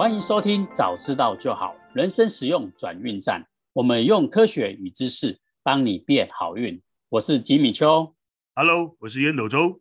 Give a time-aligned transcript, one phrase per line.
[0.00, 3.46] 欢迎收听，早知道就好，人生实用转运站。
[3.74, 6.80] 我们用科学与知识帮你变好运。
[7.10, 8.14] 我是吉米秋
[8.54, 9.78] ，Hello，我是烟斗周。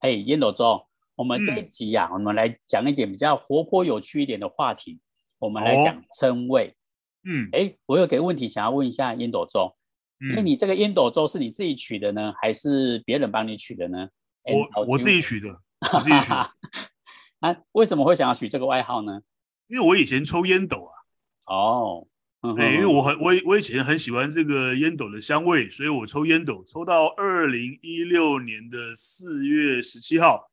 [0.00, 5.00] 嘿，烟斗周，我们这一集呀、啊，嗯、我们来讲一点比较活泼有趣一点的话题。
[5.38, 6.68] 我们来讲称谓。
[6.68, 6.74] 哦、
[7.24, 9.74] 嗯，哎，我有个问题想要问一下烟斗周。
[10.18, 14.10] 那、嗯、你这个烟斗周是你自己取的呢，还是别人帮你取的呢？
[14.42, 15.48] 我我自己取的，
[15.94, 16.50] 我自己取的。
[17.40, 19.22] 啊，为什么会想要取这个外号呢？
[19.74, 20.94] 因为我以前抽烟斗啊。
[21.46, 22.06] 哦，
[22.56, 30.48] 哎，因为我很我我以前很喜欢这个烟斗的香味，所以我抽烟斗抽到二零一六年的四月十七号。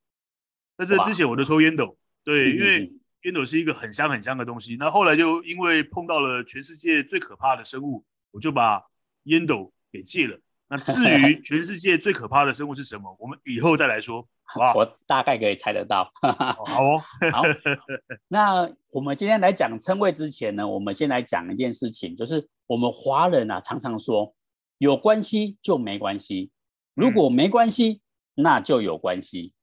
[0.76, 4.76] 在这之前我都抽烟斗，对，因为烟斗是一个很香很香的东西。
[4.80, 8.82] 那后来就因为碰到了全世界最可怕的生物，我就把
[9.26, 10.36] 烟斗给戒了。
[10.68, 14.28] 那至于 全世界最可怕的生物是什么，我们以后再来说。
[14.54, 16.12] 好，我大概可以猜得到。
[16.22, 17.00] 好哦，
[17.32, 17.44] 好。
[18.28, 24.34] 那我们今天来讲称谓之前呢，我们先来讲一件事情，就是我们华人啊常常说
[24.78, 26.52] 有关系就没关系，
[26.94, 28.02] 如果没关系，
[28.36, 29.54] 那就有关系。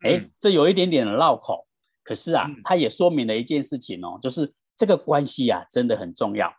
[0.00, 1.66] 哎、嗯，这有一点点的绕口，
[2.02, 6.50] 可是啊，它也说明了一件事情哦，就是这个关系啊真的很重要。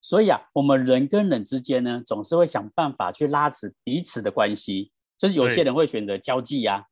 [0.00, 6.84] 所以啊，我们人跟人之间呢，总是会想办法去拉扯彼此的关系，就是有些人会选择交际呀、啊。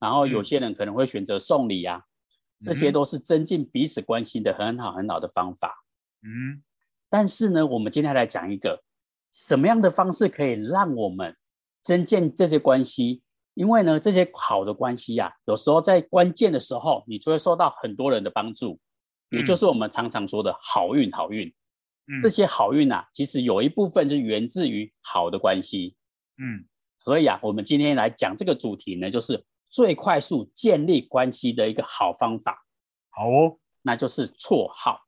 [0.00, 5.84] 然后有些人可能会选择送礼呀、啊，嗯、这些都是增进彼此关系的很好很好的方法。
[6.22, 6.62] 嗯，
[7.08, 8.82] 但是呢，我们今天来讲一个
[9.32, 11.36] 什么样的方式可以让我们
[11.82, 13.22] 增进这些关系？
[13.54, 18.78] 因为呢，这些好的关系呀、啊，有时候在关键的时候，你就会受到很多人的帮助，
[19.30, 21.10] 也就是我们常常说的好运。
[21.10, 21.52] 好运，
[22.06, 25.96] 嗯、这些好运啊，其实有一部分是源自于好的关系。
[26.36, 26.64] 嗯，
[27.00, 29.44] 所以啊，我们今天来讲这个主题呢，就是。
[29.70, 32.64] 最快速建立关系的一个好方法，
[33.10, 35.00] 好哦，那就是绰号。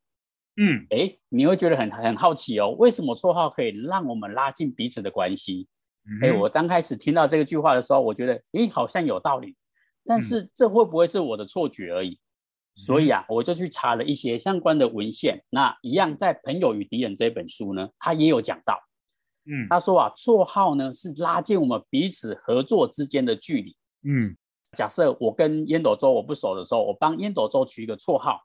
[0.56, 5.66] 嗯，哎，你会觉得很很好奇哦，为什么绰号可以让我们拉近彼此的关系？
[6.22, 9.56] 哎、嗯，我刚开始听到这个句话的时候，我觉得，哎，好像有道理。
[10.04, 12.10] 但是这会不会是我的错觉而已？
[12.10, 12.18] 嗯、
[12.74, 15.42] 所以啊，我就去查了一些相关的文献。
[15.50, 18.78] 那一样在《朋友与敌人》这本书呢，他也有讲到。
[19.46, 23.76] 嗯，他说啊，绰号呢是拉近我们彼此合作之间的距离。
[24.02, 24.36] 嗯。
[24.76, 28.40] 假设我跟烟斗周我不熟的时候，我帮烟斗周取一个绰号，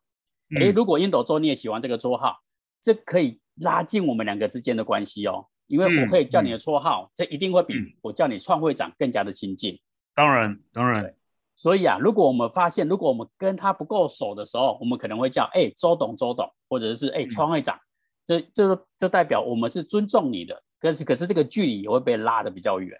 [0.59, 2.35] 诶，如果烟斗周你也喜欢这个绰号，
[2.81, 9.79] 这可以拉近我们两个之间的关系哦，因为我可以叫你的绰号，这一定会比我叫你创会长更加的亲近。
[10.13, 11.13] 当然，当然。
[11.55, 17.79] 所以啊，如果我们发现，如果我们跟他不够熟的时候，我们可能会叫哎周董周董，或者是哎创会长，
[18.25, 22.99] 这这这代表我们是尊重你的，可是可是这个距离也会被拉得比较远。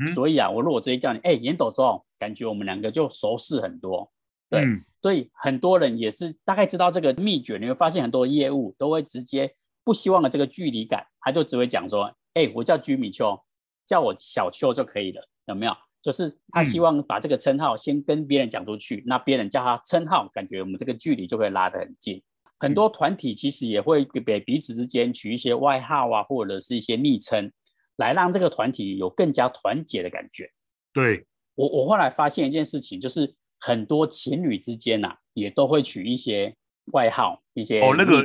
[0.00, 4.10] 嗯、所以啊，我如果直接叫你，哎，烟斗周，感觉我们两个就熟识很多。
[4.50, 7.58] 对，嗯、所以很多人也是大概知道这个秘诀。
[7.58, 9.54] 你会发现很多业务都会直接
[9.84, 13.38] 不希望的这个距离感，他就只会讲说，哎，我叫居米秋，
[13.86, 15.72] 叫我小秋就可以了，有没有？
[16.00, 22.22] 就是他希望把这个称号先跟别人讲出去，嗯、那别人叫他称号，感觉我们这个距离就会拉得很近。
[22.58, 27.50] 很多团体其实也会给彼此之间取一些外号啊，或者是一些昵称。
[27.98, 30.50] 来让这个团体有更加团结的感觉。
[30.92, 36.54] 对，我，我后来发现一件事情，就是很多情侣之间呐、啊，也都会取一些
[36.92, 38.24] 外号，一些哦，那个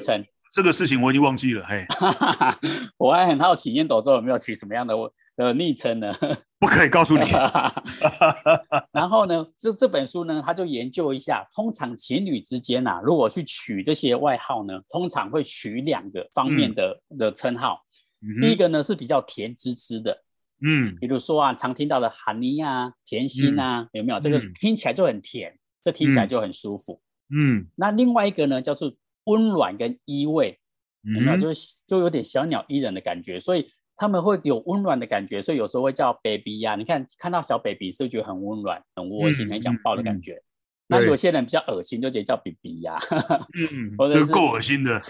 [0.51, 1.65] 这个事情我已经忘记了。
[1.65, 1.85] 嘿，
[2.97, 4.95] 我还很好奇，烟斗周有没有取什么样的
[5.35, 6.13] 的昵称呢？
[6.59, 7.23] 不可以告诉你。
[8.93, 17.81] 然后呢，这这本书呢，他就研究一下，通常情侣之间呐、啊，如果去取这些外号呢，通常会取两个方面的、嗯、的称号。
[18.41, 20.23] 第一个呢是比较甜滋滋的，
[20.61, 24.19] 嗯，比如说啊，常听到的哈尼啊、甜心啊，嗯、有没有？
[24.19, 27.67] 这个听起来就很甜，嗯、这听起来就很舒服，嗯。
[27.75, 28.93] 那另外一个呢，叫做
[29.25, 30.55] 温暖跟依偎，
[31.15, 31.37] 有没有？
[31.37, 36.75] 就是就有点小鸟依人的感觉，所以他们会有温暖的感觉，所以有时候会叫 baby 呀、啊。
[36.75, 40.41] 你看看到小 baby 是不是觉得很温暖、很窝心、很想抱的感觉？
[40.87, 42.99] 那有些人比较恶心，就直接叫 BB 呀，
[43.57, 45.01] 嗯， 或者是够恶心的，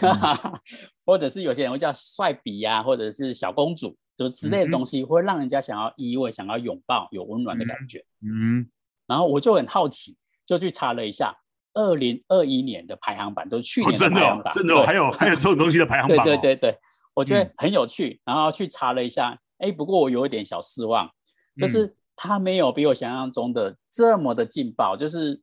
[1.04, 8.06] 或者是有些人会叫帅比呀，或者是小公主，就之类的东西，会让人家想要依偎、想要拥抱、有温暖的感觉。
[8.22, 8.70] 嗯，
[9.08, 10.16] 然后我就很好奇，
[10.46, 11.36] 就去查了一下
[11.74, 16.78] 二零二一年的排行榜，就是去年的排行榜，真的，还有还有这种 东西的排行榜，对对对，
[17.16, 18.22] 我觉得很有趣。
[18.24, 21.10] 然后去查了一下，哎，不过我有一点小失望，
[21.58, 25.42] 就是他没有比我想象中的这么的劲爆，就是。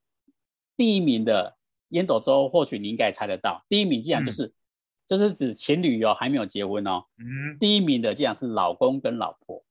[0.80, 1.58] 第一名的
[1.90, 3.62] 烟斗周，或许你应该也猜得到。
[3.68, 4.52] 第一名竟然就是，嗯、
[5.06, 7.04] 就是指情侣哦，还没有结婚哦。
[7.18, 7.58] 嗯。
[7.60, 9.62] 第一名的竟然是老公跟老婆，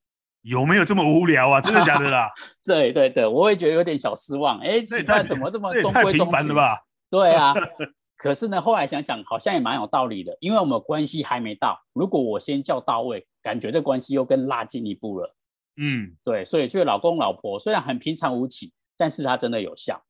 [0.44, 1.59] 有没有这么无聊啊？
[1.59, 2.29] 真的假的啦？
[2.63, 4.59] 对对对，我也觉得有点小失望。
[4.59, 6.47] 哎，奇怪，怎么这么中规中矩？
[6.50, 6.79] 了吧？
[7.09, 7.55] 对啊。
[8.15, 15.35] 可是呢，后来想想好像也蛮有道理的，因为我们关系还没到，如果我先叫到位，感觉这关系又更拉近一步了。
[15.77, 20.03] 嗯，对，所以这个老公老婆虽然很平常无奇，但是它真的有效。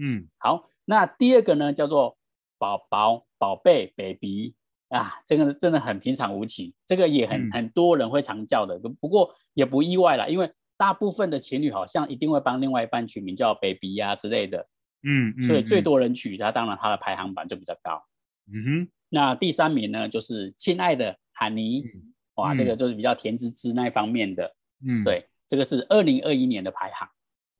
[0.00, 2.16] 嗯，好，那第二个呢，叫做
[2.58, 4.54] 宝宝、宝贝、baby
[4.88, 14.64] 啊，这个真的很平常无奇，这个也很、嗯、很多人会常叫的，不过也不意外啦，因为大部分的情侣好像一定会帮另外一半取名叫 baby 呀、啊、之类的。
[15.02, 18.02] 嗯，嗯，所以最多人取它，当然它的排行榜就比较高。
[18.52, 24.54] 嗯哼，那第三名呢，就是亲爱的喊妮，嗯、哇，这个就是比较甜滋滋那一方面的。
[24.86, 27.08] 嗯，对，这个是二零二一年的排行。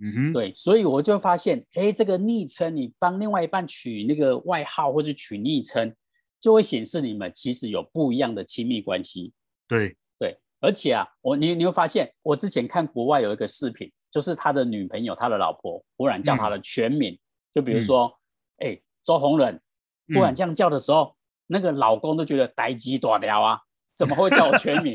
[0.00, 5.94] 嗯哼，对，所以我就发现，哎，这个昵称你帮另外一半取那个外号或者取昵称，
[6.40, 9.32] 就会显示你们其实有不一样的亲密关系。
[9.66, 17.12] 对对，而且啊，我你你会发现，我之前看国外有一个视频，就是他的女朋友，他的老婆忽然叫他的全名。
[17.14, 17.18] 嗯
[17.54, 18.12] 就比如说，
[18.58, 19.60] 哎、嗯，周红人，
[20.14, 21.14] 忽然这样叫的时候，嗯、
[21.48, 23.58] 那个老公都觉得呆鸡短聊啊，
[23.98, 24.94] 怎么会叫我全名？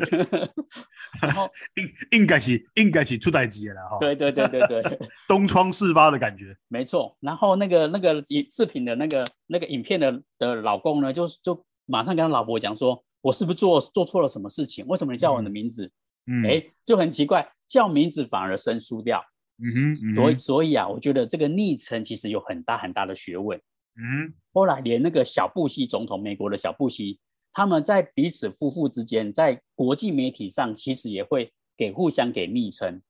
[1.21, 3.97] 然后应应该是应该是出代志了哈。
[3.99, 6.55] 对对对对对， 东窗事发的感觉。
[6.69, 7.15] 没错。
[7.19, 14.87] 然后那个那个影视频的那个那个影片的的老公呢，就就马上跟他老婆讲说：“我是不是做做错了什么事情？
[14.87, 15.91] 为什么你叫我的名字？”
[16.25, 19.21] 嗯，哎，就很奇怪，叫名字反而生疏掉。
[19.61, 23.59] 嗯哼，嗯哼，所以所以啊，我觉得这个昵称其实有很大很大的学问。
[23.97, 27.19] 嗯，后来连那个小布希总统，美国的小布希，
[27.53, 33.01] 他们在彼此夫妇之间，在国际媒体上，其实也会给互相给昵称。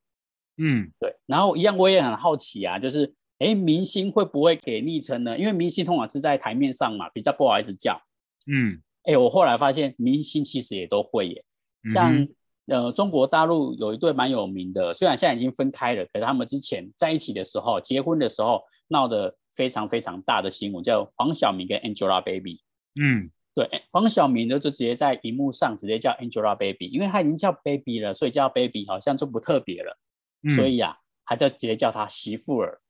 [0.57, 1.15] 嗯，对。
[1.25, 5.37] 然后一样，我也很好奇啊，就是哎，明星会不会给昵称呢？
[5.39, 7.99] 因为明星通常是在台面上嘛，比较不好意思叫。
[8.45, 11.43] 嗯，哎，我后来发现明星其实也都会耶，
[11.91, 12.15] 像。
[12.15, 12.27] 嗯
[12.67, 22.61] 呃，中国大陆有一对蛮有名的，虽然现在已经分开了，可是他们之前在一起的时候，结婚的时候闹得非常非常大的新闻，叫黄晓明跟 Angelababy。
[22.95, 29.97] 嗯，对，黄晓明呢就直接在荧幕上直接叫 Angelababy，因为他已经叫 baby 了，所以叫 baby 好像就不特别了。
[30.43, 32.81] 嗯、所以呀、啊，他就直接叫他媳妇儿。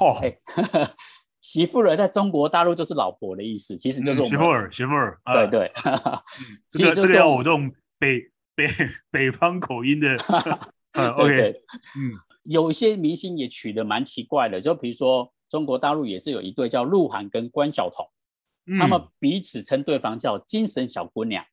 [0.00, 0.40] 哦欸，
[1.40, 5.20] 媳妇儿在中国大陆就是老婆的意思，其实就是我们、嗯、媳妇儿，媳妇儿。
[5.24, 5.72] 对对，
[6.68, 8.30] 这个这个要我这种北。
[8.58, 8.66] 北
[9.12, 10.16] 北方口音的，
[10.98, 11.62] 嗯，OK，对对
[11.96, 12.10] 嗯，
[12.42, 18.10] 有些明星也取得蛮奇怪的，就比如说中国大陆也是有一对叫鹿晗跟关晓彤，嗯、
[18.78, 21.44] 他们彼此称对方叫精神小姑娘，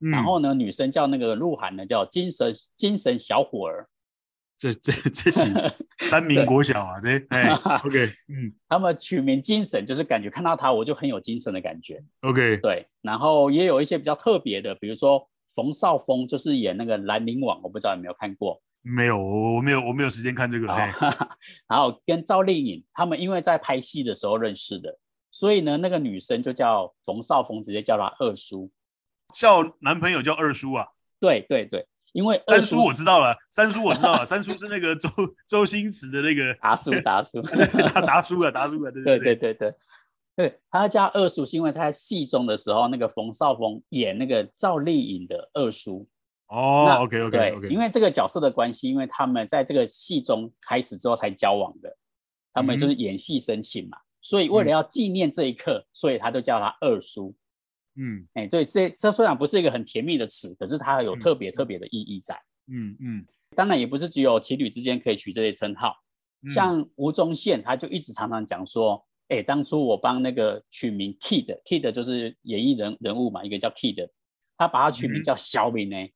[0.00, 3.88] 嗯、然后呢，女生叫那个鹿晗呢叫精神精神小伙儿，
[4.58, 5.72] 这这这是
[6.10, 7.50] 三民国小啊，这哎，
[7.84, 15.28] OK，嗯，他们取名精神就是感觉看到他我就很有精神的感觉，OK，对，然后也有一些比较特别的，比如说。
[15.54, 18.60] 冯绍峰就是演那个兰陵王，我不知道有没有看过？
[18.82, 20.66] 没有，我没有，我没有时间看这个。
[20.66, 24.98] 然后跟赵丽颖他们因为在拍戏的时候认识的，
[25.34, 28.70] 所以呢，那个女生就叫冯绍峰，直接叫他二叔，
[29.34, 30.86] 叫男朋友叫二叔啊？
[31.18, 35.08] 对对对，因为二叔我知道了，三叔我知道了，三叔是那个周
[35.48, 37.42] 周星驰的那个达叔，达叔，
[38.06, 39.74] 达叔啊，达叔啊，对对对对对。
[40.36, 46.08] 对，他叫二叔，是因为他在戏中的时候，那个冯绍峰演那个赵丽颖的二叔。
[46.46, 47.68] 哦，OK OK OK。
[47.68, 51.96] 因为这个角色的关系，因为他们在这个戏中开始之后才交往的，
[52.52, 57.36] 他们就是演戏生情嘛，嗯、所以为了要纪念这一刻，嗯、所以他就叫他二叔。
[57.96, 62.34] 嗯，哎，对，这这虽然不是一个很甜蜜的词，可是它有特别特别的意义在。
[62.68, 65.94] 嗯嗯，当然也不是只有情侣之间可以取这些称号，
[66.42, 69.04] 嗯、像吴宗宪他就一直常常讲说。
[69.28, 74.06] 哎，当初我帮那个取名 Kid，Kid 就是演艺人人物嘛，一个叫 Kid，
[74.54, 75.96] 他把他取名叫小敏呢。
[75.96, 76.12] 嗯、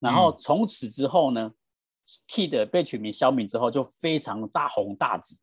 [0.00, 1.54] 然后从此之后呢、嗯、
[2.28, 5.40] ，Kid 被取名小敏之后就非常大红大紫。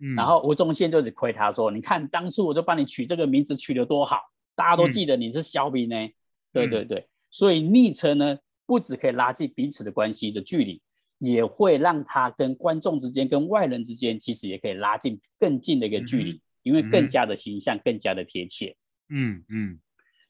[0.00, 4.20] 嗯、然后吴宗宪就只亏他说：“你看当初我就帮你取这个名字取得多好，
[4.54, 5.96] 大家都记得你是小兵呢。
[5.96, 6.12] 嗯”
[6.52, 10.80] 对对对，所以昵称呢，不只可以拉近彼此的关系的距离。
[11.18, 16.32] 也会让他跟观众之间、跟外人之间，其实也可以拉近更近的一个距离。
[16.32, 18.76] 嗯因为更加的形象，嗯、更加的贴切。
[19.08, 19.78] 嗯嗯，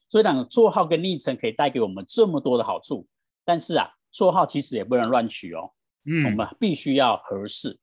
[0.07, 3.05] 所以讲绰号跟昵称可以带给我们这么多的好处，
[3.43, 5.69] 但是啊，绰号其实也不能乱取哦。
[6.05, 7.77] 嗯，我们必须要合适。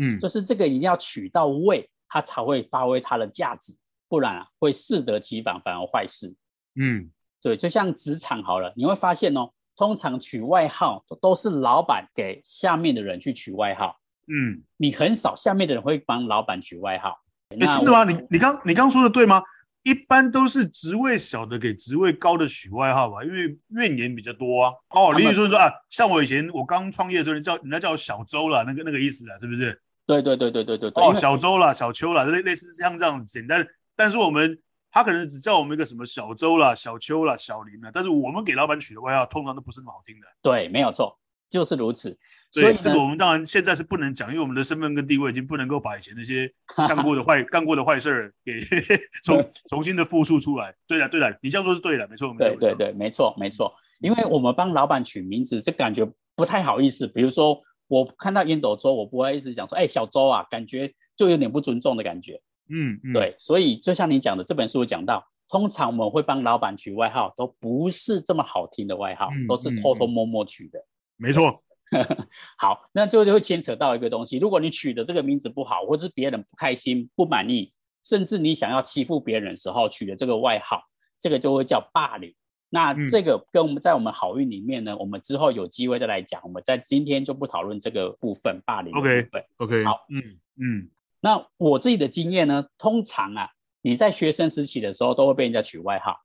[0.00, 3.76] 嗯，就是这个一定要取到位，它才会发挥它的价值，
[4.08, 6.34] 不然啊会适得其反，反而坏事。
[6.74, 7.10] 嗯，
[7.42, 14.00] 对，就像职场好了，你会发现哦，通常取外号都是老板给下面的人去取外号。
[14.28, 17.18] 嗯，你很少下面的人会帮老板取外号。
[17.50, 18.04] 哎，真的吗？
[18.04, 19.42] 你你刚你刚说的对吗？
[19.82, 24.72] 一般都是职位小的给职位高的取外号吧，因为怨言比较多啊。
[24.90, 29.80] 哦，例如说说啊，像我以前我刚创业的时候，人叫人家叫我小周了，那个那个意思啊，是不是？
[30.18, 31.04] 对对对对对对。
[31.04, 33.64] 哦，小周啦，小邱啦，类类似像这样子简单。
[33.94, 34.58] 但是我们
[34.90, 40.26] 他可能只叫我们一个什么小周啦、小邱啦、小林啦，但是我们给老板取的外号通常都不是那么好听的。
[40.42, 41.16] 对，没有错，
[41.48, 42.18] 就是如此。
[42.52, 48.60] 所以这个我们当然现在是不能讲，因为我们的身份跟地位已经不能够把以前那些干过的坏 干过的坏事儿给
[49.22, 50.74] 重重新的复述出来。
[50.88, 52.34] 对了对了，你这样说是对的，没错。
[52.36, 53.72] 对对对，没错没错。
[54.00, 57.06] 因为我们帮老板取名字，这感觉不太好意思。
[57.06, 57.56] 比如说
[57.90, 62.40] 我看到烟斗周，我不会一直讲说，哎，小周啊，感觉就有点不尊重的感觉。
[62.68, 63.34] 嗯，嗯对。
[63.36, 70.78] 所以就像你讲的，这本书有讲到，通常我们会帮老板取外号，都不是这么好听的外号，嗯、都是偷偷摸摸取的。
[71.16, 71.60] 没错。
[72.56, 74.38] 好，那最后就会牵扯到一个东西。
[74.38, 77.72] 如果你取的这个名字不好，或者是别人不开心、不满意，
[78.04, 80.80] 甚至你想要欺负别人的时候取的这个外号，
[81.20, 82.32] 这个就会叫霸凌。
[82.72, 86.40] 那这个跟我们在我们好运里面呢，嗯、我们之后有机会再来讲。
[86.44, 89.44] 我们在今天就不讨论这个部分，霸凌的部分。
[89.56, 90.22] OK，OK，、okay, okay, 好，嗯
[90.60, 90.88] 嗯。
[91.20, 93.50] 那我自己的经验呢，通常啊，
[93.82, 96.16] 你在学生时期的时候都会被人家取外号，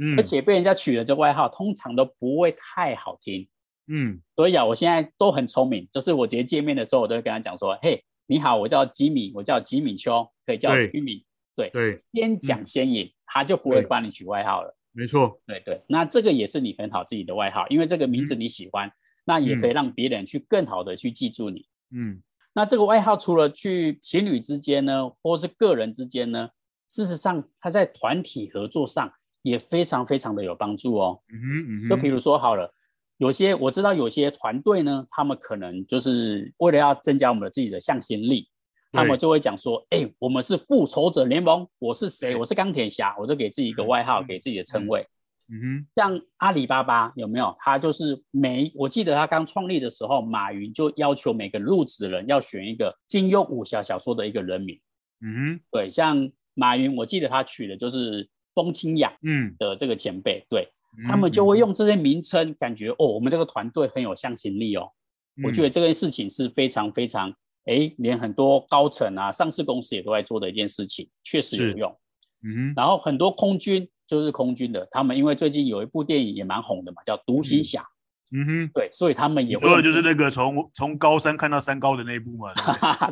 [0.00, 3.46] 嗯，而且被人家取了这外号通常都不会太好听。
[3.88, 11.24] 嗯，所以啊，我现在都很聪明，就是我直接见面的时候，我都会跟他讲说：“嘿，你好，我叫吉米，我叫吉米秋，可以叫吉米。”
[11.56, 14.77] 对对，先讲先赢，嗯、他就不会帮你取外号了。
[14.98, 18.92] 没错，对对，那这个也是你很好自己的外号，因为这个名字你喜欢，嗯、
[19.26, 21.64] 那也可以让别人去更好的去记住你。
[21.94, 22.20] 嗯，
[22.52, 26.48] 那这个外号除了去情侣之间呢，或是个人之间呢，
[26.88, 29.12] 事实上它在团体合作上
[29.42, 31.22] 也非常非常的有帮助哦。
[31.32, 32.74] 嗯哼嗯，就比如说好了。
[33.18, 38.48] 有些我知道，有些团队呢，他们可能就是为了要增加我们的自己的向心力，
[38.92, 42.34] 他们就会讲说：“哎、欸，我们是复仇者联盟，我是谁？
[42.36, 45.06] 我是钢铁侠。”我就给自己一个外号，给自己的称谓。
[45.50, 47.56] 嗯哼，像阿里巴巴有没有？
[47.60, 54.78] 他就是每我记得他刚创立的时候，马云就要求每个入职的人要选一个金庸武侠小说的一个人名。
[55.20, 60.68] 嗯哼，对，像马云，我记得他取的就是风清扬，嗯的这个前辈，对。
[61.06, 64.90] 他们就会用这些名称，感觉哦，我们这个团队很有向心力哦。
[65.36, 67.32] 嗯、我觉得这件事情是非常非常，
[67.68, 71.98] 哎，连很多高层啊、上市公司也都在做的一件事情，确实有用。
[72.42, 77.82] 嗯，然后很多空军就是空军的，他们因为最近有一部电影也蛮红的嘛，叫《独行侠》。
[78.30, 82.52] 嗯哼，对，所以他们也会说的就是那个从从高山看到山高的那一部嘛。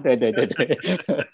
[0.02, 0.78] 对 对对对，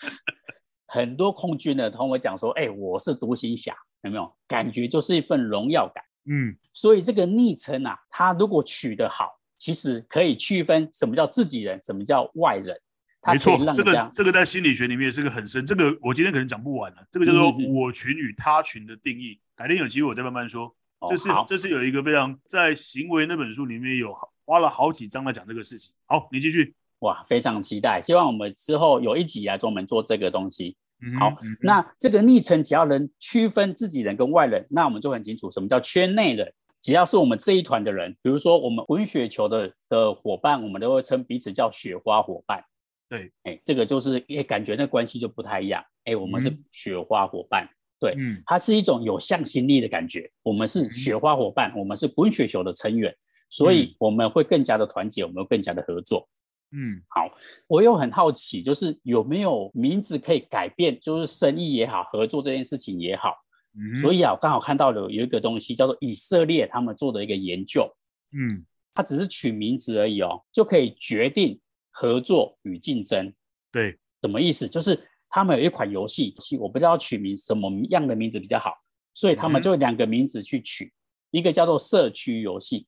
[0.87, 6.03] 很多空军呢同我讲说，哎，我是独行侠，有没有感觉就是一份荣耀感？
[6.31, 12.81] 嗯，所以这个昵称啊，它如果取得好，其实可以区分什么叫自己人，什么叫外人。
[13.25, 17.07] 没错，这个这个在心理学里面也是个很深，这个我今天可能讲不完了。
[17.11, 20.75] 这个叫做我群与他群的定义，嗯、改天有机会我再慢慢说。
[21.03, 24.13] 这、就是、哦、这是有一个非常在行为那本书里面有
[24.45, 25.93] 花了好几章来讲这个事情。
[26.07, 26.75] 好，你继续。
[27.01, 30.77] 哇，非常期待，希望我们之后有一集来专门做这个东西。
[31.19, 36.53] 好，那这个昵称只要能区分自己人跟外人，那我们就很清楚什么叫圈内人。
[36.81, 42.65] 只要是我们这一团的人，比如说我们滚雪球的的伙伴，我们都会称彼此叫雪花伙伴。
[43.13, 45.85] 对，哎，这个就是也，感觉那关系就不太一样。
[46.05, 50.31] 哎，我们是雪花伙伴，嗯、对，嗯，它是一种有向心力的感觉。
[50.43, 53.15] 我们是雪花伙伴，嗯、我们是滚雪球的成员，
[53.51, 56.27] 所以我们会更加的团结，我们会更加的合作。
[56.71, 57.29] 嗯，好，
[57.67, 63.37] 我又很好奇，就是有没有名字可以改变，就是生意也好，合作这件事情也好。
[63.77, 67.87] 嗯，所以啊，我刚好看到了有一个东西叫做以色列他们做的一个研究。
[68.33, 68.65] 嗯，
[68.95, 71.61] 它只是取名字而已哦，就可以决定
[71.93, 73.33] 合作与竞争。
[73.71, 74.69] 对，什么意思？
[74.69, 78.75] 就是他们有一款游戏，我不知道取名什么样的名字比较好，
[79.15, 80.93] 所以他们就两个名字去取，嗯，
[81.39, 82.87] 一个叫做社区游戏。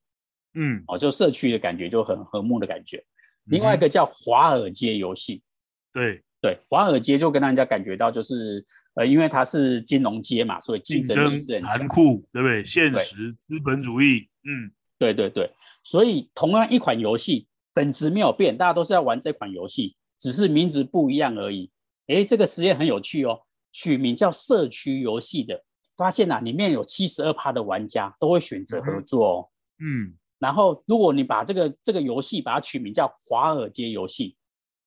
[0.57, 3.03] 嗯，哦，就社区的感觉就很和睦的感觉。
[3.45, 5.43] 另外一个叫华尔街游戏，
[5.93, 12.63] 对对，华尔街就跟大家感觉到就是，呃，因为它是金融街嘛，所以竞争力是残酷，对不对？
[12.63, 15.51] 现实资本主义，嗯，对对对，
[15.83, 21.69] 所以同样一款游戏，本质没有变，大家都是要玩这款游戏，只是名字不一样而已。
[22.07, 23.39] 诶，这个实验很有趣哦，
[23.71, 25.63] 取名叫社区游戏的，
[25.95, 30.05] 发现啊，里面有七十二趴的玩家都会选择合作哦，嗯。
[30.05, 34.35] 嗯然后，如果你把这个这个游戏把它取名叫华尔街游戏，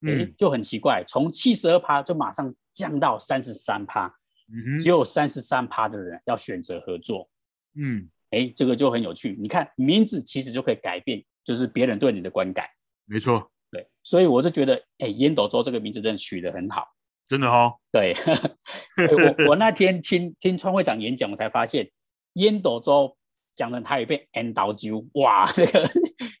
[0.01, 4.07] 嗯，就很奇怪，从七十二趴就马上降到三十三趴，
[4.53, 7.27] 嗯，只有三十三趴的人要选择合作，
[7.73, 9.35] 嗯，哎，这个就很有趣。
[9.41, 12.65] 你看名字其实就可以改变，就是别人对你的观感。
[13.09, 16.85] 没错，对，所以我就觉得，哎，烟斗周这个名字真的取得很好，
[17.27, 17.73] 真的哈、哦。
[17.91, 18.13] 对，
[19.41, 21.89] 我我那天听听川会长演讲，我才发现
[22.33, 23.15] 烟斗周。
[23.55, 25.91] 讲的他也被 N 倒酒，哇，这个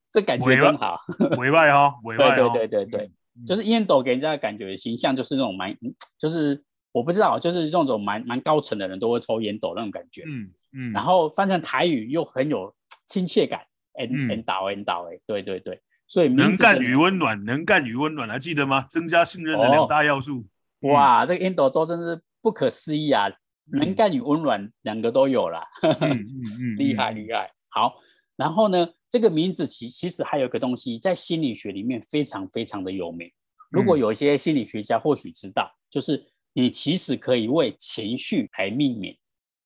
[0.09, 0.97] 这感觉真好，
[1.37, 5.75] 委外哈，委外对对对对对，嗯、就是烟斗给人家的感觉形象就是那种蛮，
[6.17, 10.23] 就是我不知道，就是这种蛮蛮高层的人都会抽烟斗那种感觉。
[10.25, 10.93] 嗯嗯。
[10.93, 12.73] 然后翻成台语又很有
[13.05, 13.59] 亲切感。
[13.99, 14.29] 嗯。
[14.29, 15.77] 烟斗烟斗哎，对对对。
[16.09, 18.81] 所以能干与温暖，能干与温暖，还记得吗？
[18.89, 20.43] 增加信任的两大要素。
[20.81, 23.29] 哦、哇，这个烟斗周真是不可思议啊！
[23.71, 25.61] 嗯、能干与温暖两个都有了。
[26.01, 27.51] 嗯嗯嗯，厉害厉害。
[27.69, 27.93] 好，
[28.35, 33.31] 然后呢，这个名字其其实还有一个东西，在心理学里面非常非常的有名。
[33.69, 39.15] 如果有一些心理学家或许知道，就是你其实可以为情绪来命名。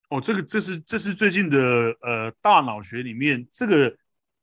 [0.09, 1.57] 哦，这个这是这是最近的
[2.01, 3.95] 呃大脑学里面这个。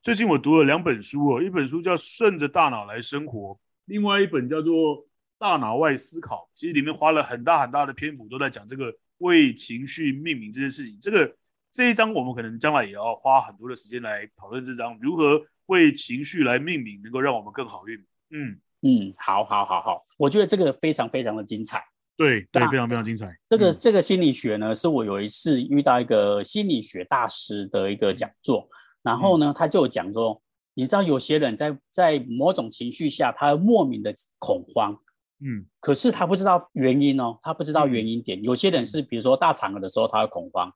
[0.03, 3.51] 最近我读了两本书哦，一本书叫《顺着大脑来生活》，
[3.85, 4.73] 另外一本叫做
[5.39, 6.37] 《大脑外思考》。
[6.55, 10.97] 其实里面花了很大很大的篇幅都在讲这个为情绪命名这件事情。
[11.03, 11.31] 这个
[11.71, 17.99] 这一章我们可能将来也要花很多的时间来讨论这章如何为情绪来命名，能够让我们更好运。
[18.31, 21.85] 嗯嗯，好好好好，我觉得这个非常非常的精彩。
[22.17, 23.39] 对对，非常非常精彩。
[23.51, 28.67] 这个这个心理学呢，是我有一次遇到一个心理学大师的一个讲座。
[29.03, 30.41] 然后呢，他就讲说，
[30.75, 34.93] 你知道有些人在在某种情绪下，他莫名的恐慌，
[35.41, 38.43] 嗯，可是他不知道原因哦，他不知道原因点。
[38.43, 40.71] 有些人是比如说大场合的时候他会恐慌，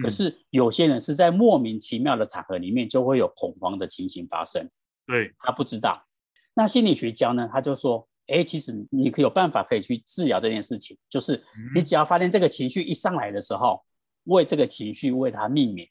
[0.00, 4.68] 可是有些人是在莫名其妙的场合里面就会有恐慌的情形发生，
[5.06, 6.04] 对，他不知道。
[6.54, 11.42] 那心理学家呢，他就说，哎，其实你可以有办法可以去治疗这件事情，就是
[11.74, 13.82] 你只要发现这个情绪一上来的时候，
[14.24, 15.86] 为这个情绪为它命名。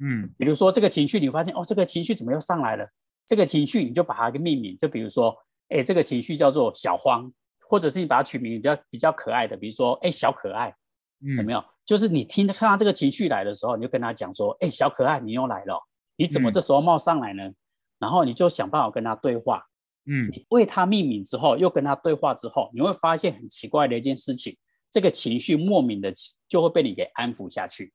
[0.00, 2.86] 嗯，比如说这个情绪，你发现哦，这个情绪怎么又上来了？
[3.26, 5.34] 这个情绪你就把它给命名，就比如说，
[5.68, 7.32] 哎，这个情绪叫做小慌，
[7.66, 10.74] 或者是你把它取名比较比较可爱的，比如说，哎，小可爱，
[11.20, 11.64] 有没有？
[11.86, 15.80] 就是你听看到这个情绪来的时候，你就跟他讲说，哎，小可爱，你又来了，
[16.16, 17.50] 你怎么这时候冒上来呢？
[17.98, 19.64] 然后你就想办法跟他对话，
[20.06, 24.54] 嗯，你为他命名之后，又跟他对话之后，你会发现很奇怪的一件事情，
[24.90, 26.12] 这个情绪莫名的
[26.48, 27.92] 就会被你给安抚下去。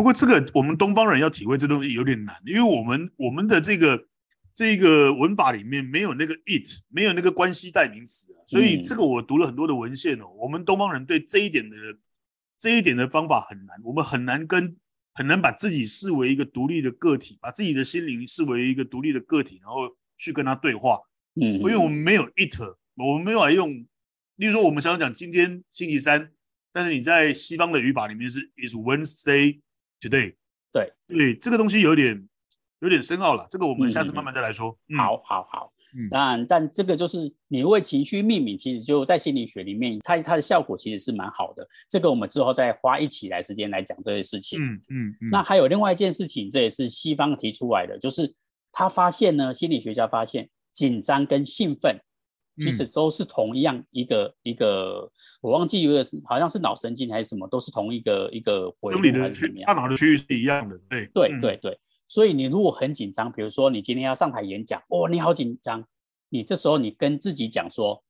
[0.00, 4.02] 不过这个我们东方人要体会这东西有点难，因为我们我们的这个
[4.54, 11.76] 这个文法里面没有那个 it，没有那个关系代名词啊，所以这个我读了很多的文献哦，我们东方人对这一点的
[12.58, 14.74] 这一点的方法很难，我们很难跟
[15.12, 19.82] 很难把自己视为一个独立的个体，把自己的心灵视为一个独立的个体，然后
[20.16, 20.98] 去跟他对话，
[21.34, 22.58] 嗯，因为我们没有 it，
[22.94, 23.70] 我们没有法用，
[24.36, 26.30] 例如说我们想要讲今天星期三，
[26.72, 29.60] 但是你在西方的语法里面是 is Wednesday。
[30.00, 30.34] Today，
[30.72, 32.28] 对对，这个东西有点
[32.80, 34.76] 有点深奥了，这个我们下次慢慢再来说。
[34.96, 35.72] 好，好，好。
[35.92, 41.66] 嗯，但但这个就是你为情绪命名，其实就在心理学里面，它它的效果其实是蛮好的。
[41.88, 44.62] 这个我们之后再花一起来时间来讲这些事情。
[44.62, 45.30] 嗯嗯嗯。
[45.32, 48.32] 那还有另外一件事情，这也是西方提出来的，就是
[48.70, 51.98] 他发现呢，心理学家发现紧张跟兴奋。
[52.58, 55.10] 其实都是同一样一个、嗯、一个，
[55.40, 59.66] 我忘记有个是好像是脑神经还是什么，都是同一个一个回路还是怎么样？
[59.66, 61.78] 大脑的区域是一样的，对对对对。
[62.08, 65.84] 所以你如果很紧张，比如说你今天要上台演讲，哦，你好紧张，
[66.28, 68.02] 你这时候你跟自己讲说，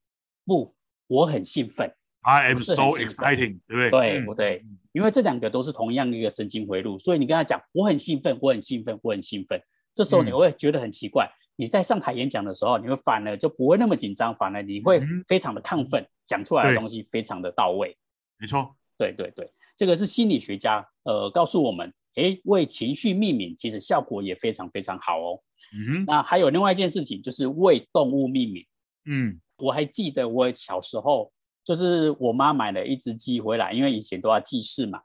[0.43, 0.75] 不，
[1.07, 3.89] 我很兴奋，I am so exciting，对不对？
[3.91, 4.65] 对不对？
[4.91, 9.61] 因为这两个都是同样的一个神经回路，所以你跟他讲，我很兴奋，我很兴奋，我很兴奋，
[9.93, 11.29] 这时候你会觉得很奇怪。
[11.61, 17.95] 嗯你在上台演讲的时候，你会反而就不会那么紧张，反而你会非常的亢奋，讲出来的东西非常的到位。
[18.39, 19.47] 没错，对对对，
[19.77, 25.39] 这个是心理学家呃告诉我们，诶，为情绪命名其实效果也非常非常好哦。
[25.77, 28.65] 嗯，那还有另外一件事情，就是为动物命名。
[29.05, 31.31] 嗯，我还记得我小时候，
[31.63, 34.99] 就是我妈买了一只鸡回来，因为以前都要祭祀嘛。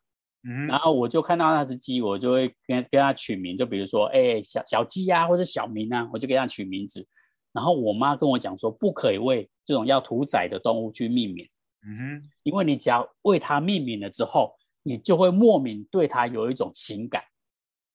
[0.49, 7.05] 嗯，然后我就看到那只鸡，我就会跟跟它取名，就比如说，哎，小小鸡呀，或者小明啊，我就给它取名字。
[7.53, 11.49] 然后我妈跟我讲说，不可以为这种要屠宰的动物去命名。
[11.85, 14.55] 嗯，因为你只要为它命名了之后，
[14.85, 17.25] 你就会莫名对它有一种情感。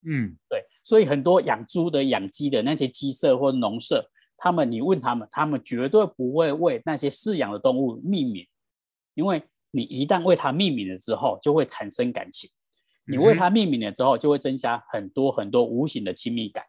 [0.06, 8.46] 嗯，对，所以很多养猪的、养鸡的那些鸡舍或农舍，他们你问他们，他们绝对不会为那些饲养的动物命名，
[9.14, 9.42] 因为。
[9.72, 12.50] 你一旦为它命名了之后，就会产生感情。
[13.06, 16.64] 你为它命名了之后，就会增加很多很多无形的亲密感。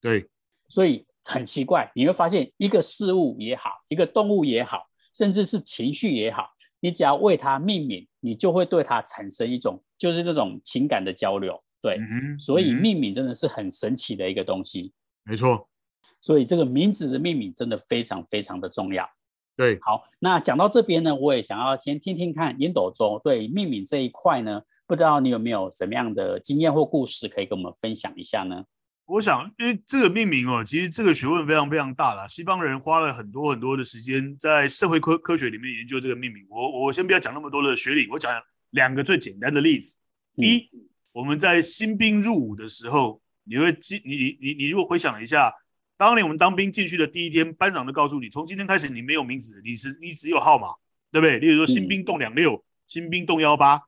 [0.00, 0.28] 对，
[0.68, 6.48] 所以很奇怪，你会发现一个事物也好，一个动物也好，甚至是情绪也好，
[6.80, 11.62] 你只要为它命名，你就会对它产生一种就是这种情感的交流。
[11.80, 14.92] 对，嗯，所以命名真的是很神奇的一个东西。
[15.22, 15.68] 没错，
[16.20, 19.08] 所以这个名字的命名真的非常非常的重要。
[19.60, 28.64] 对，好，那讲到这边呢，我也想要先听听看烟斗周对命名这一块呢，不知道你有没有什么样的经验或故事可以跟我们分享一下呢？
[29.04, 32.26] 我想，因为这个命名哦，其实这个学问非常非常大啦。
[32.26, 36.42] 西方人花了很多很多的时间在社会科科学里面研究这个命名。
[36.48, 38.32] 我我先不要讲那么多的学理，我讲
[38.70, 39.98] 两个最简单的例子。
[40.38, 40.70] 嗯、一，
[41.12, 45.52] 我们在新兵入伍的时候，你会记你你你你如果回想一下，
[46.00, 50.68] 当年我们当兵进去的第一天，班长都告诉你，从今天开始你没有名字，你是你只有号码，
[51.12, 51.38] 对不对？
[51.38, 53.82] 例如说新兵栋两六，新兵栋幺八，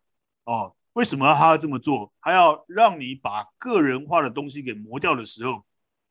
[0.44, 0.76] 哦。
[0.92, 2.12] 为什么他要这么做？
[2.20, 5.64] 他要让你把个人化的东西给磨掉的时候，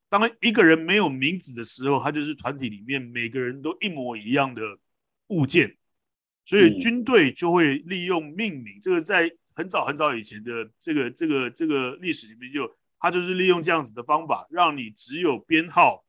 [0.10, 4.64] 当一个人没有名字的时候，他就是团体里面每个人都一模一样的
[5.28, 5.78] 物件。
[6.48, 16.06] 所以军队就会利用命名，这个在很早很早以前的这个这个这个历史里面就，他就是利用这样子的方法，让你只有编号，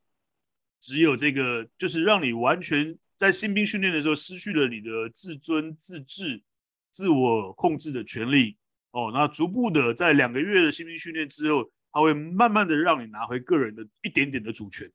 [0.81, 6.43] 只有这个，就是让你完全在新兵训练的时候失去了你的自尊、自治、
[6.91, 8.59] 自我控制的权利。
[8.91, 14.87] 哦，那逐步的在两个月的新兵训练之后，他会慢慢的让你拿回个人的一点点的主权。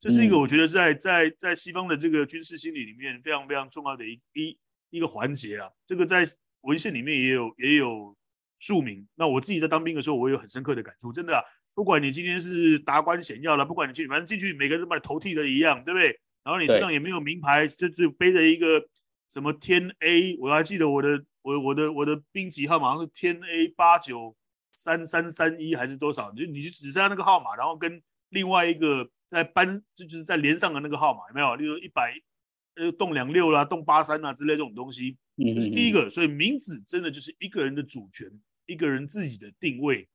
[0.00, 5.70] 这是一个我觉得在在在西方的这个军事心理里面非常非常重要的一一一个环节啊。
[5.84, 6.26] 这个在
[6.62, 8.16] 文献里面也有也有
[8.62, 9.06] 注明。
[9.16, 11.12] 那我自己在当兵的时候，我有很深刻的感触。
[11.12, 11.42] 真的啊，
[11.74, 16.18] 不管你今天是达官显要了，不管你去，反正进去每个人都把你头剃的一样，对不对？
[16.44, 18.82] 然后你身上也没有名牌，就就背着一个
[19.28, 21.22] 什么天 A，我还记得我的。
[21.44, 24.32] 我我的我的兵籍号码好像是天 A 八九
[24.70, 26.30] 三三三一还是多少？
[26.30, 31.56] 就你就只剩下那个号码，然后跟另外一个在班就就是在连上的那个号码有没有？
[31.56, 32.14] 例如一百
[32.76, 36.08] 呃栋两六啦，栋八三啦之类这种东西，这是第一个。
[36.08, 38.30] 所以名字真的就是一个人的主权，
[38.66, 40.08] 一个人自己的定位。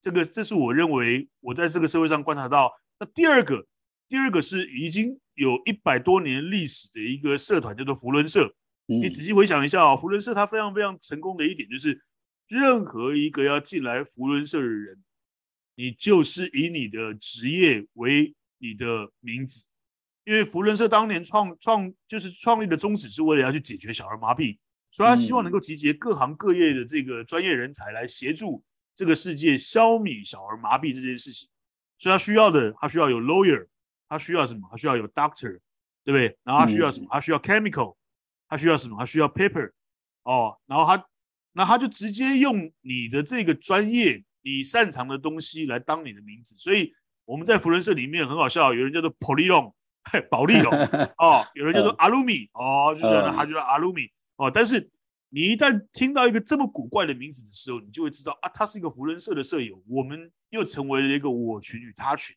[0.00, 2.72] 这个这是我认为我在这个社会上观察到。
[2.98, 3.66] 那第二个，
[4.08, 8.54] 第二个是已经有一百多年历史的一个社团，叫做福伦社。
[8.86, 11.98] 你仔细回想一下啊，福伦社它非常非常成功的一点就是，
[12.46, 15.02] 任何一个要进来福伦社的人，
[15.74, 19.66] 你就是以你的职业为你的名字，
[20.24, 24.58] 因为福伦社当年创创就是创立的宗旨是为了要去解决小儿麻痹，
[24.94, 28.62] 所以他希望能够集结各行各业的这个专业人才来协助
[28.94, 31.48] 这个世界消弭小儿麻痹这件事情，
[31.98, 33.66] 所以他需要的他需要有 lawyer，
[34.08, 34.68] 他需要什么？
[34.70, 35.58] 他需要有 doctor，
[36.04, 36.38] 对不对？
[36.44, 37.08] 然后他需要什么？
[37.10, 37.96] 他需要 chemical。
[38.46, 38.96] 他需要什么？
[38.96, 39.72] 他需要 paper，
[40.22, 41.04] 哦，然后他，
[41.54, 46.54] 那他就直接用你的这个专业，你擅长的东西来当你的名字。
[46.56, 46.92] 所以
[47.24, 49.72] 我们在福伦社里面很好笑，有人叫做 Polylon，
[50.30, 50.72] 保利 龙，
[51.16, 54.90] 哦，有人叫做 Alumi，哦，就是他叫 Alumi，哦，但是
[55.28, 62.36] 你一旦听到一个这么古怪的名字的时候，你就会知道啊，他是一个福伦社的社友，我们又成为了一个我群与他群，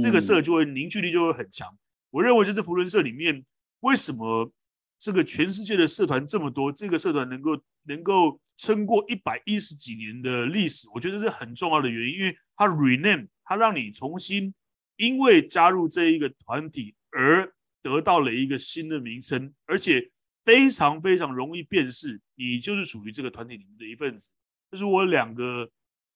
[0.00, 1.68] 这个社就会凝聚力就会很强。
[2.10, 3.44] 我认为这是福伦社里面
[3.80, 4.52] 为什么。
[4.98, 7.50] 这个全世界的社团这么多，这个社团能够
[7.82, 14.54] 能够撑过一百一十几年的历史，我觉得是很重要的原因，因为它 rename，它让你重新
[14.96, 20.10] 因为加入这一个团体而得到了一个新的名称，而且
[20.46, 24.30] 非常非常容易辨识，你就是属于这个团体里面的一份子。
[24.70, 25.68] 这是我两个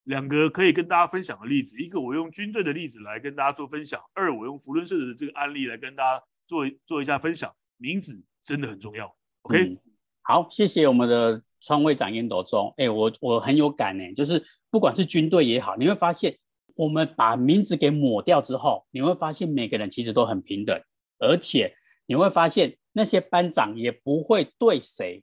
[0.05, 8.25] 两个可以跟大家分享的例子，一个我用军队的例子来跟大家做分享，二我用福伦社的这个案例来跟大家做做一下分享，名字。
[8.43, 9.77] 真的很重要，OK？、
[10.23, 12.73] 好，谢谢我们的川会长烟斗中。
[12.79, 16.35] 哎，我我很有感呢，就是不管是军队也好，你会发现，
[16.75, 20.83] 我们把名字给抹掉之后，你会发现每个人其实都很平等，
[21.19, 25.23] 而且你会发现那些班长也不会对谁，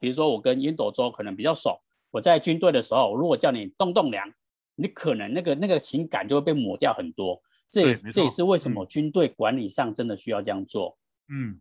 [0.00, 1.78] 比如说我跟烟斗中可能比较熟，
[2.10, 4.32] 我在军队的时候，如果叫你栋栋梁，
[4.74, 7.40] 你可能那个那个情感就会被抹掉很多。
[7.70, 10.96] 这也这也是为什么军队管理上真的需要这样做。
[11.28, 11.60] 嗯。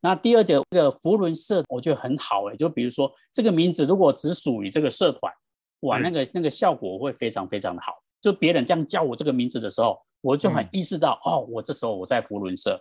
[0.00, 5.32] 那第二个这个扶轮社，我觉得很好哎，就比如说这个名字如果只属于这个社团，
[5.80, 7.94] 哇，那个那个效果会非常非常的好。
[8.20, 12.78] 就别人这样叫我这个名字的时候，我就很意识到，嗯、哦，我这时候我在扶轮社，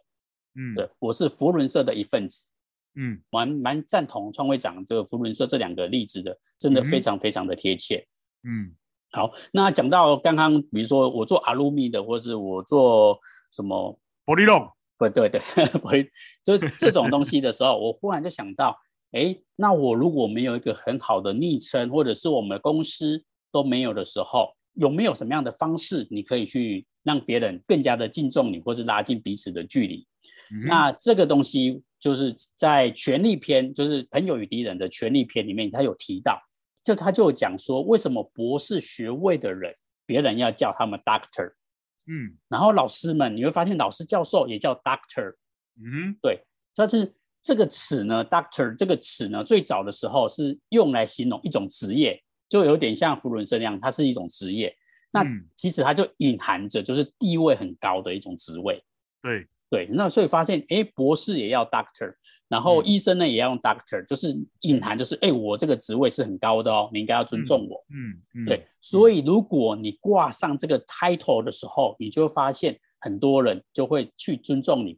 [0.55, 2.47] 嗯，对，我是福伦社的一份子，
[2.95, 8.05] 嗯，蛮蛮赞同创会长这个福伦社这两个例子的，真的非常非常的贴切，
[8.43, 8.71] 嗯，
[9.11, 13.19] 好，那讲到刚刚，比如说我做阿鲁米的，或是我做
[13.51, 14.69] 什么玻璃龙。
[14.99, 15.41] 对对对，
[15.83, 15.91] 我
[16.45, 18.73] 就这种东西的时候，我忽然就想到，
[19.11, 30.07] 哎，那我如果没有一个很好的昵称，或者是我们的公司都没有的时候，有没有什么样的方式，你可以去让别人更加的敬重你，或是拉近彼此的距离？
[30.51, 36.41] 嗯、那这个东西就是在权力篇，就是《朋友与敌人》的权力篇里面，他有提到，
[36.84, 39.73] 就他就讲说，为什么博士学位的人，
[40.06, 41.53] 别人要叫他们 Doctor。
[42.06, 45.34] 嗯，然后老师们，你会发现老师教授也叫 doctor，
[45.77, 46.38] 嗯，对，
[46.75, 54.75] 但是这个词呢，doctor 这个词呢，最早的时候是用来形容一种职业，就有点像弗伦森那样，它是一种职业。
[55.12, 55.23] 那
[55.56, 58.84] 其实它就隐含着就是地位很高的一种职位。
[59.21, 62.13] 对对，那所以发现，哎，博士也要 doctor，
[62.47, 67.83] 然后医生呢也要用 doctor，就是隐含就是，哎，我这个职位是很高的哦，你应该要尊重我。
[67.89, 74.95] 嗯嗯，对，所以如果你挂上这个 title 的时候，你就会发现很多人就会去尊重你。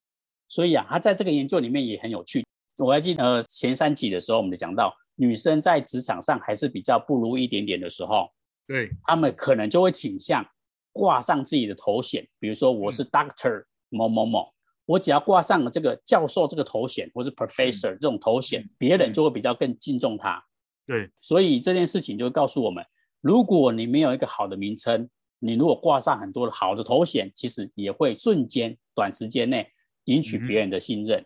[0.49, 2.43] 所以啊，他在这个研究里面也很有趣。
[2.79, 8.27] 我还记得呃前三集的时候，我们就讲到女生在职场上还是比较不如一点点的时候，
[8.67, 10.45] 对，他们可能就会倾向
[10.91, 13.63] 挂上自己的头衔，比如说我是 doctor。
[13.91, 14.51] 某某某，
[14.85, 20.43] 我只要挂上了这个教授这个头衔，或是 professor 这种头衔，别人就会比较更敬重他。
[20.85, 22.85] 对，所以这件事情就会告诉我们，
[23.21, 29.67] 如果你没有一个好的名称，你如果挂上很多的好的头衔，其实也会瞬间短时间内
[30.05, 31.25] 赢取别人的信任。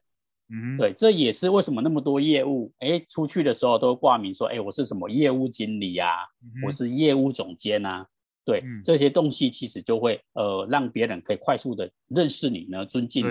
[0.51, 6.09] 嗯，对，这也是为什么那么多业务，哎，出去的时候都挂名说，哎，我是什么业务经理啊，
[6.65, 8.07] 我是业务总监啊。
[8.49, 13.29] 对、嗯、这些东西，其实就会呃让别人可以快速的认识你呢，尊敬你。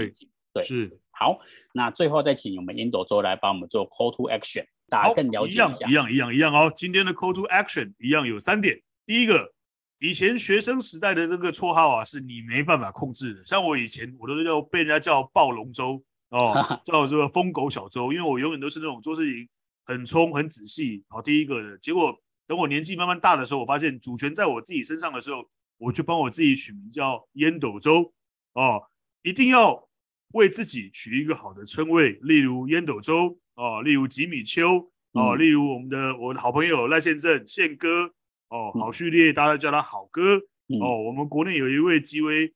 [0.53, 1.41] 对，对是好。
[1.75, 5.73] 那最后再请我们烟斗周来帮我们做 call to action，大家更了解一下。
[5.89, 6.73] 一样一样一样一样哦。
[6.77, 8.81] 今天的 call to action 一样有三点。
[9.07, 9.53] 第一个，
[9.99, 13.45] 以前学生时代的这个绰号啊，是你没办法控制的。
[13.45, 19.49] 像我以前，我都叫被人家叫暴龙周哦，叫这个疯狗小周，因为我永远都是那种做事情
[19.85, 21.77] 很冲、很仔细、跑第一个的。
[21.79, 22.17] 结果。
[22.49, 28.13] 等我年纪慢慢大的时候，我发现主权在我自己身上的时候，我就帮我自己取名叫烟斗周
[28.55, 28.83] 哦，
[29.23, 29.87] 一定要
[30.33, 38.11] 为自己取一个好的称谓，例如烟斗周哦，例如吉米秋哦，例如我们的我的好朋友赖宪正宪哥
[38.49, 40.39] 哦，好序列大家叫他好哥
[40.81, 42.51] 哦，我们国内有一位极为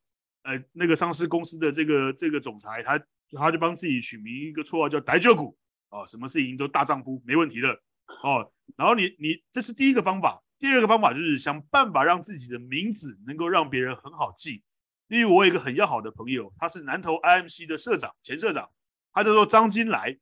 [0.44, 2.98] 呃那个上市公司的这个这个总裁，他
[3.36, 5.54] 他就帮自己取名一个绰号叫呆旧股
[5.90, 7.78] 哦，什么事情都大丈夫，没问题的
[8.22, 8.50] 哦。
[8.76, 14.62] 然后你你这是第一个方法，第二个方法就是想办法让自己的名字能够让别人很好记。
[15.08, 18.68] 例如我有一个很要好的朋友，他是南投 IMC 的社长，前社长，
[19.12, 20.16] 他叫做张金来，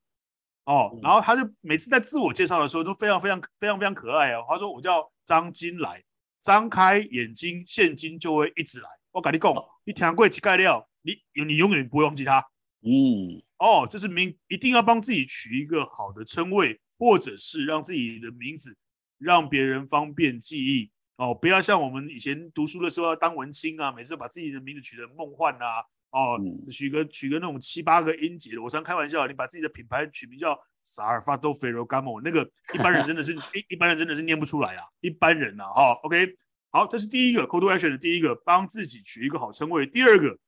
[0.65, 4.45] 哦，然后他就每次在自我介绍的时候都非常非常非常非常可爱哦。
[4.49, 6.03] 他说我叫张金来，
[6.43, 8.89] 张开眼睛，现金就会一直来。
[9.13, 12.45] 我跟你讲，你听过乞丐料，你你永远不会忘记他。
[12.83, 16.81] 嗯，哦，这是名，一定要帮自己取一个好的称谓。
[17.01, 18.77] 或者是让自己的名字
[19.17, 26.39] 让别人方便记忆哦，不要像我们以前读书的时候要当文青啊，每次把自己的名字取得梦幻啊，哦，
[26.71, 28.63] 取个取个那种七八个音节的。
[28.63, 32.43] 我常开玩笑，你把自己的品牌取名叫萨尔法多·菲罗甘莫，那个
[32.75, 36.37] 一般人真的是 一一般人真的是念不出来啊，一般人呐，哈，OK，
[36.71, 39.87] 好，这是第一个 call to action 的第一个，帮自己取一个好称谓。
[39.87, 40.39] 第二个，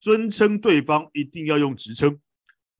[0.00, 2.20] 尊称对方一定要用职称。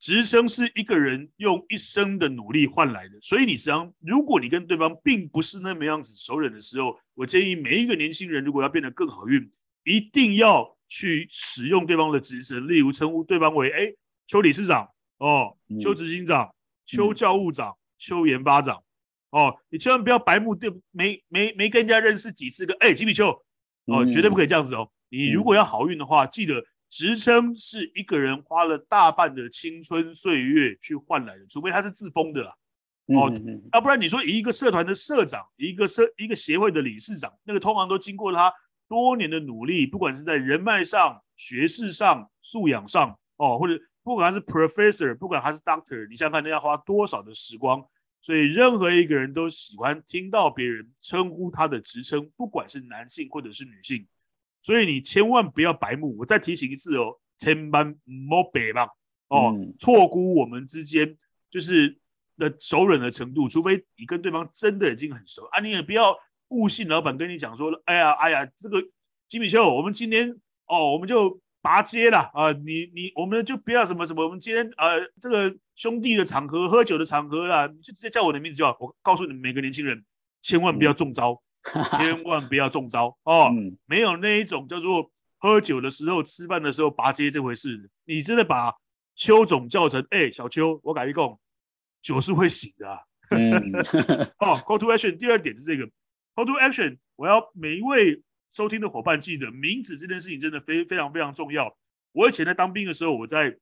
[0.01, 9.51] 职称是一个人用一生的努力换来的，所以你实际上，如果你跟对方并不是那么样子熟人的时候，我建议每一个年轻人如果要变得更好运，
[9.83, 13.93] 一定要去使用对方的职称，例如称呼对方为哎
[14.29, 16.55] 邱理事长哦，邱执行长、
[16.87, 18.81] 邱教务长、邱研发长
[19.31, 23.31] 哦，你千万不要白目，对没没没跟人家认识几次个哎吉米邱
[23.87, 24.89] 哦，绝对不可以这样子哦。
[25.09, 26.65] 你如果要好运的话，记得。
[26.91, 32.55] 职称是一个人花了大半的青春岁月去换来的，除非他是自封的啦，
[33.07, 33.33] 哦，
[33.73, 38.53] 要不然你说一个社团的社长，一个社一个协会的理事长，那个通常都经过他
[38.89, 47.85] 多年的努力，不管是在人脉上、学识上、素养上，哦，或者不管他是 professor，不管他是 doctor，你想想看，那要花多少的时光？
[48.21, 54.07] 所以任何一个人都喜欢听到别人称呼他的职称，不管是男性或者是女性。
[54.69, 58.81] 所以你千万不要白目，我再提醒一次哦，千万莫白目
[59.29, 61.17] 哦，错估我们之间
[61.49, 61.99] 就是
[62.37, 66.15] 的熟人的程度，除非你跟对方真的已经很熟啊，你也不要
[66.49, 68.79] 误信老板跟你讲说，哎呀哎呀，这个
[69.27, 70.31] 吉米秀，我们今天
[70.67, 78.77] 哦，我们就拔街了啊，你你我们就不要什么什么，我们今天呃这个兄弟的场合，喝酒的场合啦，就直接叫我的名字就好。
[78.81, 80.05] 我告诉你们每个年轻人，
[80.43, 81.43] 千万不要中招。
[81.97, 83.51] 千万不要中招哦！
[83.87, 87.91] 没有那一种叫做喝酒的时候、吃饭的时候拔街这回事。
[88.05, 88.75] 你真的把
[89.15, 91.39] 邱总叫成哎、欸、小邱，我改一共，
[92.03, 93.01] 酒是会醒的、啊。
[94.41, 95.87] 哦，Call to Action 第二点是这个
[96.35, 101.77] Call to Action，我要每一位收听的伙伴记得，名字这件事情真的非非常非常重要。
[102.13, 103.57] 我以前在当兵的时候，我在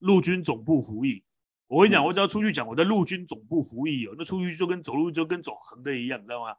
[0.00, 1.24] 陆军总部服役。
[1.68, 6.54] 我跟你讲，我只要出去讲我在陆军总部服役哦，那出去就跟走路就跟走横的一样，你知道吗？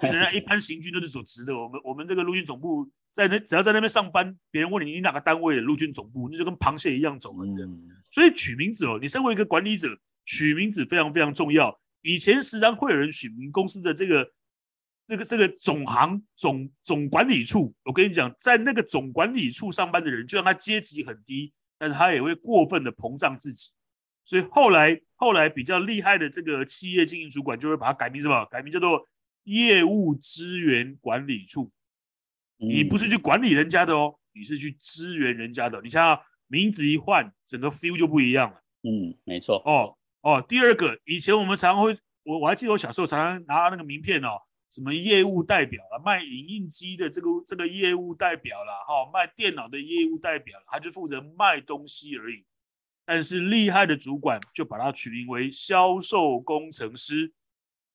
[0.00, 7.68] 人家一般行军都是走直的，我们我们这个陆军总部在那，只要在那边上班，别人问你你哪个单位的陆军总部，那就跟螃蟹一样走横的。
[8.10, 9.88] 所以取名字哦，你身为一个管理者，
[10.24, 11.78] 取名字非常非常重要。
[12.02, 14.30] 以前时常会有人取名公司的这个
[15.06, 23.70] 这个这个总行总总管理处，我跟你讲，在那个总管理处上班的人，就让他阶级很低，但是他也会过分的膨胀自己。
[24.24, 28.44] 所以后来后来比较厉害的这个企业经营主管，就会把它改名什么？
[28.46, 29.06] 改名叫做
[29.44, 31.70] 业务资源管理处。
[32.56, 35.80] 你不是去管理人家的哦，你是去支援人家的。
[35.82, 38.56] 你像名字一换，整个 feel 就不一样了。
[38.82, 39.56] 嗯，没错。
[39.66, 44.38] 哦哦，第二个，以前我们常常会，我我还记得我小时候常常拿到那个名片哦。
[44.70, 52.44] 什么业务代表啊，卖影印机的这个这个业务代表啦，哈，卖电脑的业务代表，他就负责卖东西而已。
[53.04, 57.32] 但是厉害的主管就把它取名为销售工程师。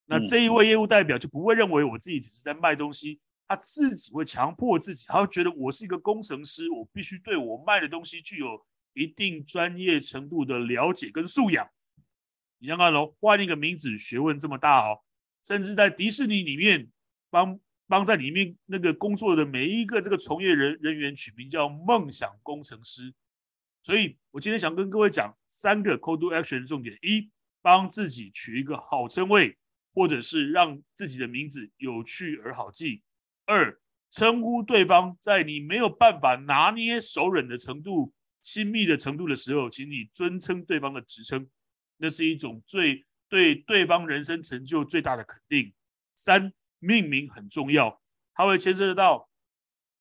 [0.10, 11.70] 那这一位业务代表就不会认为我自己只是在卖东西，他自己会强迫自己，他会觉得我是一个工程师，我必须对我卖的东西具有一定专业程度的了解跟素养。
[12.58, 15.00] 你想看喽，换一个名字，学问这么大哦。
[15.46, 16.90] 甚至在迪士尼里面
[17.30, 23.14] 帮帮在里面那个工作的每一个这个从业人人员取名叫梦想工程师，
[23.84, 27.30] 所以我今天想跟各位讲三个 call to action 的重点：一，
[27.62, 29.58] 帮自己取一个好称谓，
[30.00, 33.02] 或者是让自己的名字有趣而好记；
[33.46, 33.78] 二，
[34.10, 41.50] 称呼对方在你没有办法拿捏熟稔的程度、亲密的程度的时候，请你尊称对方的职称，
[41.98, 43.06] 那是一种最。
[43.32, 45.72] 对对方人生成就最大的肯定。
[46.16, 48.02] 三，命名很重要，
[48.34, 49.30] 它会牵涉到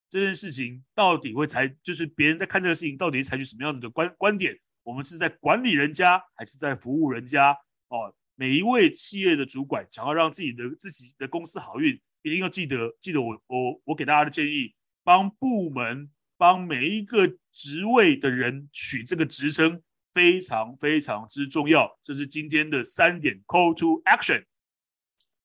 [0.08, 4.58] 这件事情到底会采，就是别人在看这个事情到底采取什么样的观观点。
[4.82, 7.50] 我们是在管理人家，还是在服务人家？
[7.88, 14.72] 哦，每一位企业的主管想要让自己的自己的公司好运，一定要记得记得我我我给大家的建议，
[15.02, 19.82] 帮部门帮每一个职位的人取这个职称。
[20.14, 24.42] 非常非常之重要，这是今天的三点 call to action。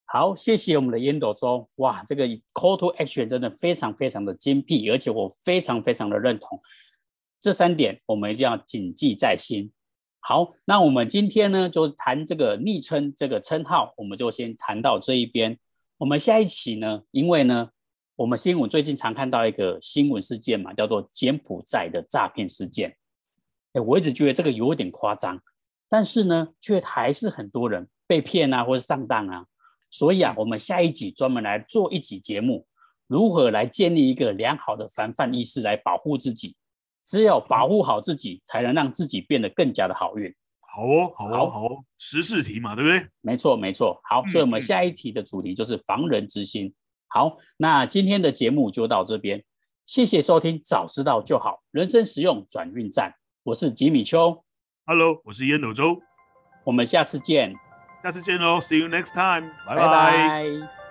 [0.05, 1.69] 好，谢谢我们的烟斗周。
[1.75, 6.59] 哇，这个 call to action 真的非常非常的精辟，而且我非常非常的认同
[7.39, 9.71] 这三点，我们一定要谨记在心。
[10.25, 15.59] 好，那我们今天呢，就谈这个昵称这个称号，我们就先谈到这一边。
[15.97, 17.69] 我们下一期呢，因为呢，
[18.15, 22.95] 我们新闻最近常看到一个新闻事件嘛，叫做柬埔寨的诈骗事件。
[23.73, 25.37] 哎，我一直觉得这个有点夸张，
[25.89, 29.45] 但是呢，却还是很多人被骗啊，或是上当啊。
[29.91, 32.65] 所以啊，我们下一集专门来做一集节目，
[33.07, 36.55] 如何来建立一个良好的防范意识来保护自己。
[37.05, 40.33] 只有保护好自己，才能让自己变得更加的好运。
[40.61, 43.07] 好哦，好哦，好哦，十四题嘛，对不对？
[43.21, 43.99] 没错，没错。
[44.03, 46.73] 好，所以我们下一题的主题就是防人之心。
[47.07, 49.43] 好，那今天的节目就到这边，
[49.85, 53.13] 谢谢收听，早知道就好，人生实用转运站。
[53.43, 54.43] 我是吉米秋
[54.85, 56.01] ，Hello，我是烟斗周，
[56.63, 57.53] 我们下次见，
[58.01, 60.82] 下次见喽，See you next time，拜拜。